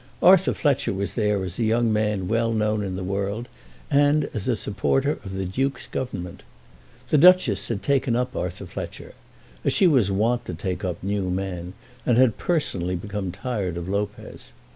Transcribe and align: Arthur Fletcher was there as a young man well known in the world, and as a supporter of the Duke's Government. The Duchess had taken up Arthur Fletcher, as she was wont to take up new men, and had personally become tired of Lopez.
Arthur 0.23 0.55
Fletcher 0.55 0.93
was 0.93 1.13
there 1.13 1.43
as 1.43 1.59
a 1.59 1.63
young 1.63 1.93
man 1.93 2.27
well 2.27 2.51
known 2.51 2.81
in 2.83 2.95
the 2.95 3.03
world, 3.03 3.47
and 3.91 4.31
as 4.33 4.47
a 4.47 4.55
supporter 4.55 5.11
of 5.23 5.35
the 5.35 5.45
Duke's 5.45 5.85
Government. 5.87 6.41
The 7.09 7.19
Duchess 7.19 7.67
had 7.67 7.83
taken 7.83 8.15
up 8.15 8.35
Arthur 8.35 8.65
Fletcher, 8.65 9.13
as 9.63 9.73
she 9.73 9.85
was 9.85 10.09
wont 10.09 10.43
to 10.45 10.55
take 10.55 10.83
up 10.83 11.03
new 11.03 11.29
men, 11.29 11.73
and 12.03 12.17
had 12.17 12.39
personally 12.39 12.95
become 12.95 13.31
tired 13.31 13.77
of 13.77 13.87
Lopez. 13.87 14.51